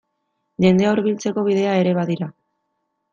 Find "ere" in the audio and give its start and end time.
1.83-1.93